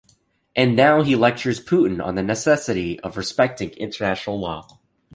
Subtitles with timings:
[0.55, 4.79] And now he lectures Putin on the necessity of 'respecting international law'.